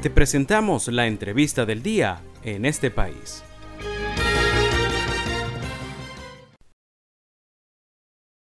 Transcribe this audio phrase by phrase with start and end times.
[0.00, 3.42] Te presentamos la entrevista del día en este país.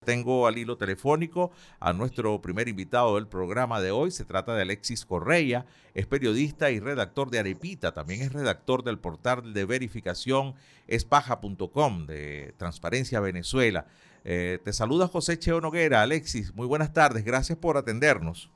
[0.05, 1.50] Tengo al hilo telefónico
[1.80, 4.11] a nuestro primer invitado del programa de hoy.
[4.11, 5.64] Se trata de Alexis Correia,
[5.95, 10.55] es periodista y redactor de Arepita, también es redactor del portal de verificación
[10.87, 13.87] espaja.com de Transparencia Venezuela.
[14.23, 16.03] Eh, te saluda José Cheo Noguera.
[16.03, 18.51] Alexis, muy buenas tardes, gracias por atendernos.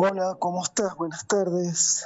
[0.00, 0.94] Hola, ¿cómo estás?
[0.94, 2.04] Buenas tardes.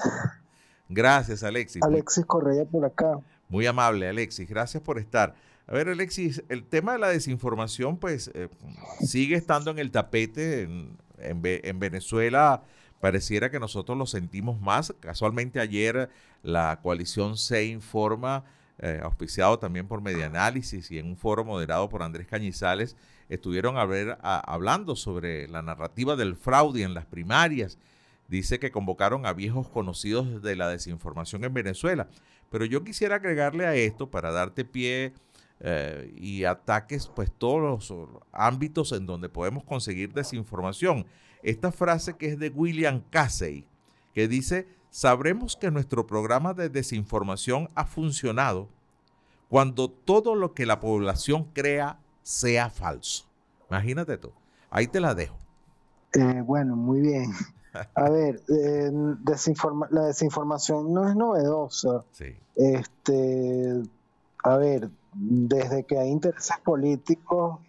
[0.88, 1.82] Gracias, Alexis.
[1.82, 3.20] Alexis Correia por acá.
[3.50, 4.48] Muy amable, Alexis.
[4.48, 5.34] Gracias por estar.
[5.66, 8.48] A ver, Alexis, el tema de la desinformación, pues, eh,
[9.00, 10.62] sigue estando en el tapete.
[11.18, 11.42] En,
[11.78, 12.62] Venezuela
[12.98, 14.94] pareciera que nosotros lo sentimos más.
[15.00, 16.08] Casualmente ayer
[16.42, 18.44] la coalición se informa,
[18.84, 22.96] eh, auspiciado también por Medianálisis y en un foro moderado por Andrés Cañizales,
[23.28, 27.78] estuvieron a ver, hablando sobre la narrativa del fraude en las primarias.
[28.26, 32.08] Dice que convocaron a viejos conocidos de la desinformación en Venezuela.
[32.50, 35.12] Pero yo quisiera agregarle a esto, para darte pie
[35.60, 37.94] eh, y ataques pues todos los
[38.32, 41.06] ámbitos en donde podemos conseguir desinformación.
[41.44, 43.64] Esta frase que es de William Casey,
[44.12, 48.68] que dice, sabremos que nuestro programa de desinformación ha funcionado
[49.48, 53.24] cuando todo lo que la población crea sea falso.
[53.70, 54.30] Imagínate tú.
[54.70, 55.36] Ahí te la dejo.
[56.12, 57.32] Eh, bueno, muy bien.
[57.94, 58.90] A ver, eh,
[59.90, 62.04] la desinformación no es novedosa.
[62.12, 62.36] Sí.
[62.54, 63.82] Este,
[64.44, 67.60] a ver, desde que hay intereses políticos,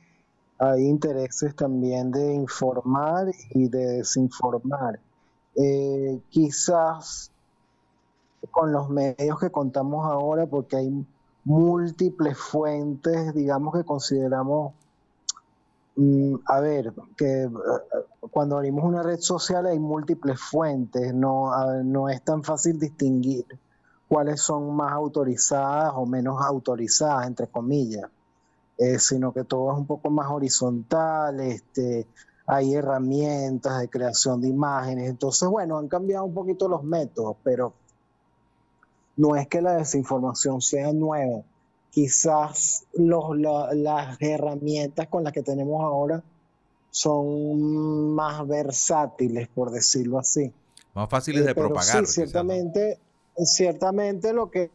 [0.59, 4.99] hay intereses también de informar y de desinformar.
[5.55, 7.31] Eh, quizás
[8.51, 11.05] con los medios que contamos ahora, porque hay
[11.45, 14.73] múltiples fuentes, digamos que consideramos,
[15.95, 17.49] mm, a ver, que eh,
[18.31, 21.51] cuando abrimos una red social hay múltiples fuentes, no,
[21.83, 23.45] no es tan fácil distinguir
[24.07, 28.09] cuáles son más autorizadas o menos autorizadas, entre comillas,
[28.77, 32.07] eh, sino que todo es un poco más horizontal, este,
[32.45, 37.73] hay herramientas de creación de imágenes, entonces, bueno, han cambiado un poquito los métodos, pero
[39.15, 41.41] no es que la desinformación sea nueva,
[41.91, 46.23] quizás los, las herramientas con las que tenemos ahora
[46.91, 50.51] son más versátiles, por decirlo así.
[50.93, 52.05] Más fáciles de eh, propagar.
[52.05, 52.99] Sí, ciertamente
[53.37, 54.69] ciertamente lo que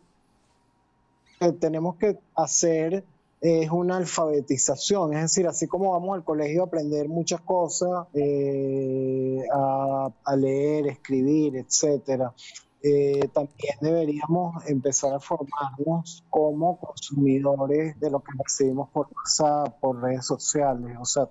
[1.60, 3.04] tenemos que hacer
[3.40, 9.42] es una alfabetización, es decir, así como vamos al colegio a aprender muchas cosas, eh,
[9.52, 12.34] a, leer, escribir, etcétera,
[12.82, 20.00] eh, también deberíamos empezar a formarnos como consumidores de lo que recibimos por WhatsApp, por
[20.00, 20.96] redes sociales.
[21.00, 21.28] O sea,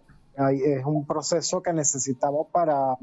[0.51, 2.97] es un proceso que necesitamos para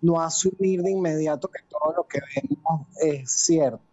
[0.00, 3.87] no asumir de inmediato que todo lo que vemos es cierto.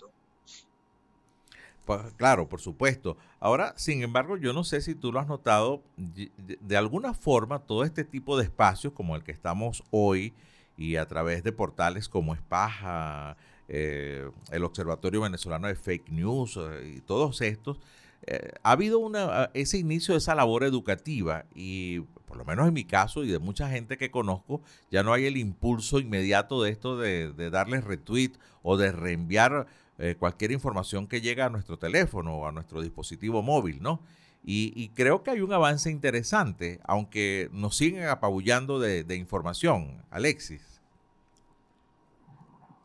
[2.18, 3.18] Claro, por supuesto.
[3.40, 7.84] Ahora, sin embargo, yo no sé si tú lo has notado, de alguna forma todo
[7.84, 10.34] este tipo de espacios como el que estamos hoy
[10.78, 13.38] y a través de portales como Espaja,
[13.68, 17.80] eh, el Observatorio Venezolano de Fake News eh, y todos estos,
[18.28, 22.74] eh, ha habido una, ese inicio de esa labor educativa y por lo menos en
[22.74, 26.72] mi caso y de mucha gente que conozco, ya no hay el impulso inmediato de
[26.72, 28.32] esto de, de darles retweet
[28.64, 29.68] o de reenviar
[29.98, 34.02] eh, cualquier información que llega a nuestro teléfono o a nuestro dispositivo móvil, ¿no?
[34.48, 40.04] Y, creo que hay un avance interesante, aunque nos siguen apabullando de, información.
[40.12, 40.62] Alexis.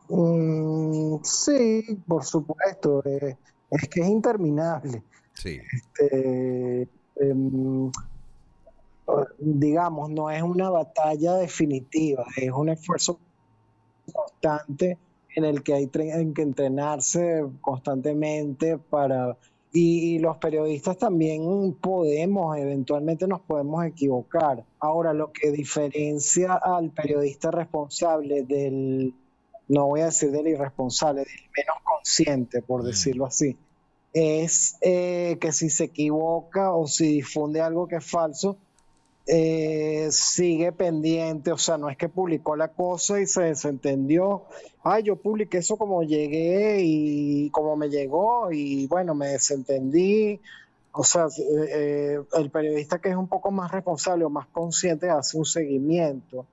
[0.09, 3.03] Mm, sí, por supuesto.
[3.05, 3.37] Eh,
[3.69, 5.03] es que es interminable.
[5.35, 5.59] Sí.
[5.71, 7.91] Este, em,
[9.37, 13.19] digamos, no es una batalla definitiva, es un esfuerzo
[14.11, 14.97] constante
[15.35, 19.37] en el que hay que entrenarse constantemente para...
[19.73, 24.65] Y, los periodistas también podemos, eventualmente nos podemos equivocar.
[24.79, 29.13] Ahora, lo que diferencia al periodista responsable del,
[29.69, 32.87] no voy a decir del irresponsable, del menos consciente, por mm.
[32.87, 33.57] decirlo así,
[34.11, 38.57] es eh, que si se equivoca o si difunde algo que es falso,
[39.33, 44.43] eh, sigue pendiente, o sea, no es que publicó la cosa y se desentendió,
[44.83, 50.41] ay, yo publiqué eso como llegué y como me llegó y bueno, me desentendí,
[50.91, 55.09] o sea, eh, eh, el periodista que es un poco más responsable o más consciente
[55.09, 56.45] hace un seguimiento.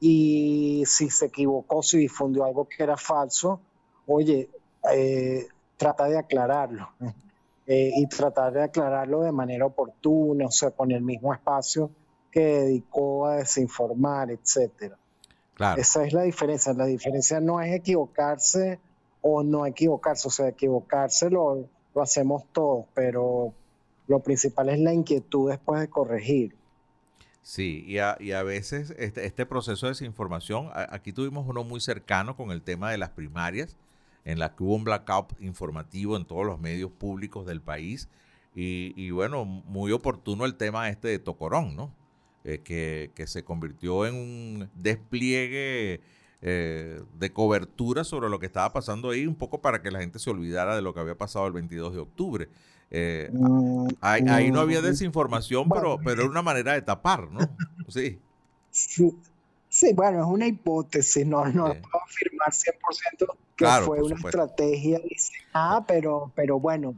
[0.00, 3.60] Y si se equivocó, si difundió algo que era falso,
[4.08, 4.50] oye,
[5.76, 6.88] trata de aclararlo.
[7.66, 11.90] Eh, y tratar de aclararlo de manera oportuna, o sea, con el mismo espacio
[12.30, 14.98] que dedicó a desinformar, etcétera.
[15.76, 16.72] Esa es la diferencia.
[16.74, 18.80] La diferencia no es equivocarse
[19.22, 20.28] o no equivocarse.
[20.28, 23.54] O sea, equivocarse lo, lo hacemos todos, pero
[24.08, 26.56] lo principal es la inquietud después de corregir.
[27.42, 31.80] Sí, y a, y a veces este, este, proceso de desinformación, aquí tuvimos uno muy
[31.80, 33.76] cercano con el tema de las primarias,
[34.24, 38.08] en la que hubo un blackout informativo en todos los medios públicos del país,
[38.56, 41.92] y, bueno, muy oportuno el tema este de Tocorón, ¿no?
[42.44, 46.02] Eh, que, que, se convirtió en un despliegue
[46.46, 50.18] eh, de cobertura sobre lo que estaba pasando ahí, un poco para que la gente
[50.18, 52.48] se olvidara de lo que había pasado el 22 de octubre.
[52.90, 53.32] Eh,
[54.02, 57.40] ahí, no había desinformación, pero, pero era una manera de tapar, ¿no?
[57.88, 58.18] Sí.
[58.70, 59.16] Sí,
[59.94, 66.32] bueno, es una hipótesis, no, no puedo afirmar 100% que fue una estrategia diseñada, pero,
[66.34, 66.94] pero bueno,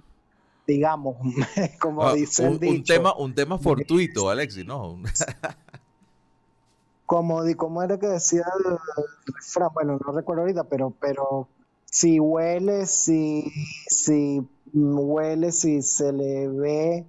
[0.67, 1.17] digamos,
[1.81, 5.00] como ah, dice un, un, tema, un tema fortuito, Alexis, ¿no?
[7.06, 11.49] como, como era que decía el refrán, bueno, no recuerdo ahorita, pero, pero
[11.84, 13.52] si huele, si,
[13.87, 17.06] si huele, si se le ve,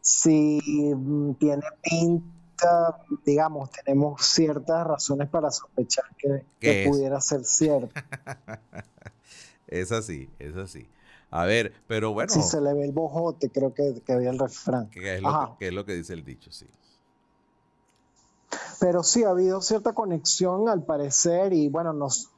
[0.00, 0.60] si
[1.38, 2.26] tiene pinta,
[3.24, 7.88] digamos, tenemos ciertas razones para sospechar que, pudiera ser cierto.
[9.66, 10.88] es así, es así.
[11.30, 12.32] A ver, pero bueno.
[12.32, 14.88] Si se le ve el bojote, creo que, que había el refrán.
[14.90, 16.66] Que es, lo que, es lo que dice el dicho, sí.
[18.80, 22.30] Pero sí ha habido cierta conexión al parecer y bueno, nos,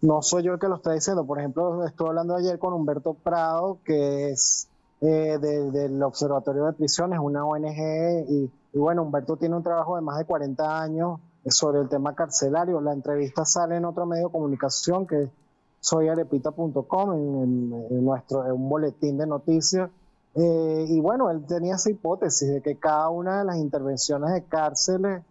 [0.00, 1.24] no soy yo el que lo está diciendo.
[1.24, 4.68] Por ejemplo, estuve hablando ayer con Humberto Prado, que es
[5.00, 10.18] eh, del Observatorio de Prisiones, una ONG, y, bueno, Humberto tiene un trabajo de más
[10.18, 12.80] de 40 años sobre el tema carcelario.
[12.80, 15.30] La entrevista sale en otro medio de comunicación que es
[15.80, 19.90] soyarepita.com, en, nuestro un boletín de noticias.
[20.34, 24.42] Eh, y bueno, él tenía esa hipótesis de que cada una de las intervenciones de
[24.44, 25.22] cárceles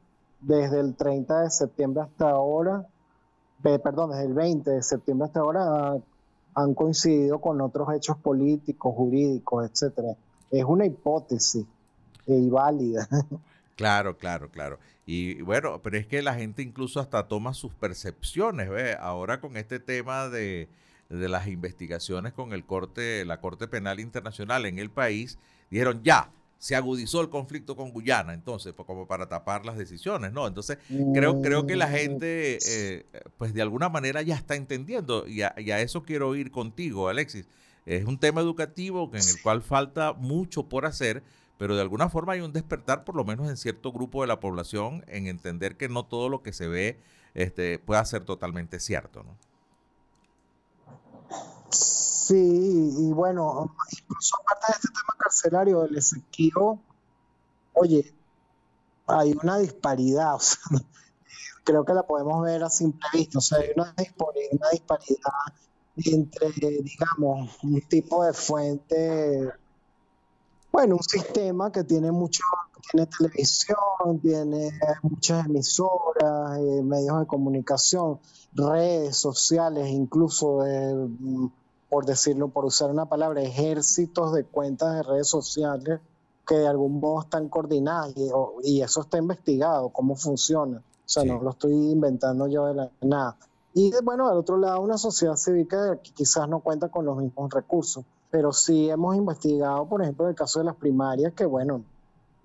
[0.42, 2.86] desde el 30 de septiembre hasta ahora
[3.62, 5.98] perdón, desde el 20 de septiembre hasta ahora
[6.54, 10.16] han coincidido con otros hechos políticos, jurídicos, etcétera.
[10.50, 11.66] Es una hipótesis
[12.28, 13.08] y válida.
[13.76, 14.80] Claro, claro, claro.
[15.06, 18.98] Y bueno, pero es que la gente incluso hasta toma sus percepciones, ¿ve?
[19.00, 20.68] Ahora con este tema de,
[21.10, 25.38] de las investigaciones con el corte, la Corte Penal Internacional en el país,
[25.70, 30.32] dijeron ya, se agudizó el conflicto con Guyana, entonces, pues, como para tapar las decisiones,
[30.34, 30.48] ¿no?
[30.48, 30.80] Entonces,
[31.14, 33.06] creo, creo que la gente, eh,
[33.38, 37.46] pues de alguna manera ya está entendiendo, y a, eso quiero ir contigo, Alexis.
[37.86, 41.24] Es un tema educativo en el cual falta mucho por hacer,
[41.58, 44.40] pero de alguna forma hay un despertar, por lo menos en cierto grupo de la
[44.40, 47.00] población, en entender que no todo lo que se ve
[47.34, 49.36] este, pueda ser totalmente cierto, ¿no?
[51.70, 56.80] Sí, y bueno, incluso aparte de este tema carcelario del Ezequiel,
[57.74, 58.14] oye,
[59.08, 60.60] hay una disparidad, o sea,
[61.64, 63.94] creo que la podemos ver a simple vista, o sea, hay una,
[64.52, 65.32] una disparidad
[65.96, 69.52] entre, digamos, un tipo de fuente,
[70.78, 72.44] bueno, un sistema que tiene mucho,
[72.92, 74.70] tiene televisión, tiene
[75.02, 78.20] muchas emisoras, eh, medios de comunicación,
[78.54, 81.10] redes sociales, incluso de
[81.90, 86.00] por decirlo, por usar una palabra, ejércitos de cuentas de redes sociales
[86.46, 88.14] que de algún modo están coordinadas
[88.64, 90.78] y, eso está investigado, cómo funciona.
[90.78, 93.36] O sea, no lo estoy inventando yo de la nada.
[93.74, 97.52] Y bueno, al otro lado, una sociedad civil que quizás no cuenta con los mismos
[97.52, 101.84] recursos, pero sí hemos investigado, por ejemplo, el caso de las primarias, que bueno,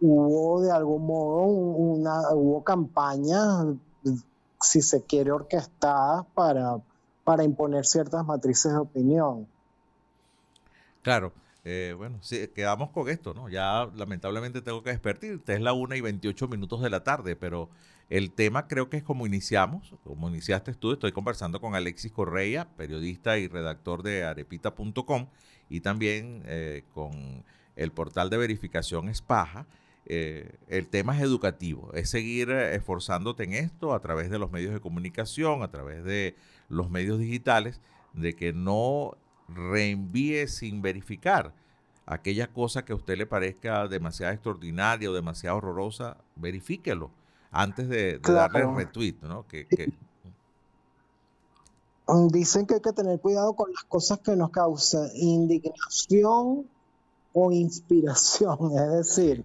[0.00, 3.66] hubo de algún modo una, hubo campañas,
[4.60, 6.80] si se quiere, orquestadas para
[7.24, 9.46] para imponer ciertas matrices de opinión.
[11.02, 11.32] Claro,
[11.64, 13.48] eh, bueno, sí, quedamos con esto, ¿no?
[13.48, 17.68] Ya lamentablemente tengo que despertar, es la 1 y 28 minutos de la tarde, pero
[18.12, 22.68] el tema creo que es como iniciamos, como iniciaste tú, estoy conversando con Alexis Correia,
[22.76, 25.28] periodista y redactor de arepita.com
[25.70, 27.42] y también eh, con
[27.74, 29.66] el portal de verificación Espaja.
[30.04, 34.74] Eh, el tema es educativo, es seguir esforzándote en esto a través de los medios
[34.74, 36.36] de comunicación, a través de
[36.68, 37.80] los medios digitales,
[38.12, 39.16] de que no
[39.48, 41.54] reenvíe sin verificar
[42.04, 47.10] aquella cosa que a usted le parezca demasiado extraordinaria o demasiado horrorosa, verifíquelo
[47.52, 49.46] antes de, darle retweet, ¿no?
[49.46, 49.66] Que,
[52.30, 56.66] Dicen que hay que tener cuidado con las cosas que nos causan indignación
[57.32, 59.44] o inspiración, es decir,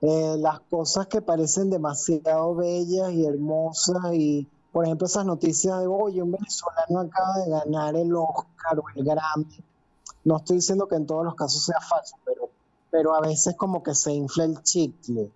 [0.00, 5.86] eh, las cosas que parecen demasiado bellas y hermosas y, por ejemplo, esas noticias de,
[5.86, 9.64] oye, un venezolano acaba de ganar el Oscar o el Grammy.
[10.24, 12.50] No estoy diciendo que en todos los casos sea falso, pero,
[12.90, 15.30] pero a veces como que se infla el chicle,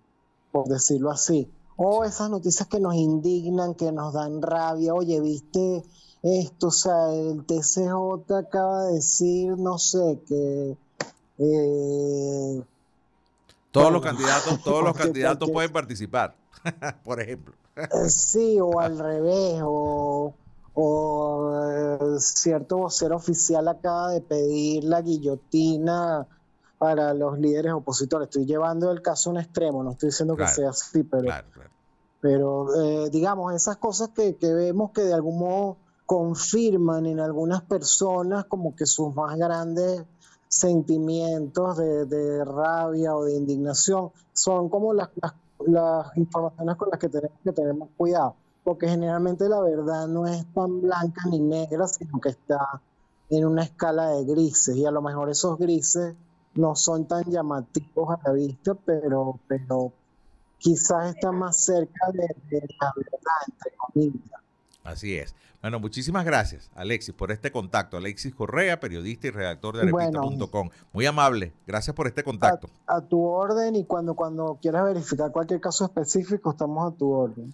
[0.51, 1.49] por decirlo así.
[1.81, 5.85] O esas noticias que nos indignan, que nos dan rabia, oye, viste
[6.21, 10.77] esto, o sea, el TCJ acaba de decir, no sé, que...
[11.37, 12.63] Eh,
[13.71, 16.35] todos los candidatos, todos los candidatos pueden participar,
[17.05, 17.53] por ejemplo.
[17.77, 20.33] Eh, sí, o al revés, o,
[20.75, 26.27] eh, cierto vocero oficial acaba de pedir la guillotina
[26.79, 28.29] para los líderes opositores.
[28.29, 31.29] Estoy llevando el caso a un extremo, no estoy diciendo que sea así, pero,
[32.19, 37.61] pero eh, digamos, esas cosas que, que, vemos que de algún modo confirman en algunas
[37.61, 40.03] personas como que sus más grandes
[40.47, 45.33] sentimientos de, de rabia o de indignación son como las, las
[45.67, 50.27] las informaciones con las que tenemos que tener más cuidado, porque generalmente la verdad no
[50.27, 52.81] es tan blanca ni negra, sino que está
[53.29, 56.15] en una escala de grises y a lo mejor esos grises
[56.55, 59.93] no son tan llamativos a la vista, pero, pero
[60.57, 64.41] quizás están más cerca de, de la verdad, entre comillas.
[64.83, 65.35] Así es.
[65.61, 67.97] Bueno, muchísimas gracias, Alexis, por este contacto.
[67.97, 70.69] Alexis Correa, periodista y redactor de arepita.com.
[70.93, 71.53] Muy amable.
[71.67, 72.69] Gracias por este contacto.
[72.87, 77.53] A, tu orden y cuando, cuando quieras verificar cualquier caso específico, estamos a tu orden.